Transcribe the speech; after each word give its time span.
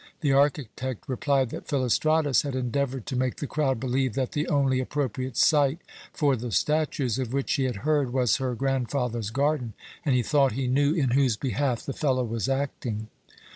The 0.21 0.31
architect 0.33 1.03
replied 1.07 1.51
that 1.51 1.67
Philostratus 1.67 2.41
had 2.41 2.55
endeavoured 2.55 3.05
to 3.05 3.15
make 3.15 3.35
the 3.35 3.45
crowd 3.45 3.79
believe 3.79 4.15
that 4.15 4.31
the 4.31 4.47
only 4.47 4.79
appropriate 4.79 5.37
site 5.37 5.77
for 6.11 6.35
the 6.35 6.51
statues 6.51 7.19
of 7.19 7.33
which 7.33 7.51
she 7.51 7.65
had 7.65 7.75
heard 7.85 8.11
was 8.11 8.37
her 8.37 8.55
grandfather's 8.55 9.29
garden, 9.29 9.73
and 10.03 10.15
he 10.15 10.23
thought 10.23 10.53
he 10.53 10.65
knew 10.65 10.95
in 10.95 11.11
whose 11.11 11.37
behalf 11.37 11.85
the 11.85 11.93
fellow 11.93 12.23
was 12.23 12.49
acting. 12.49 13.09